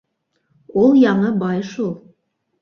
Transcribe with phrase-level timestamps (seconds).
[0.83, 1.93] Ул яңы бай шул.